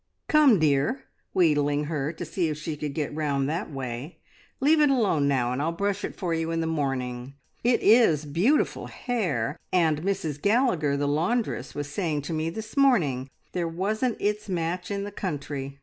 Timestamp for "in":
6.49-6.59, 14.89-15.03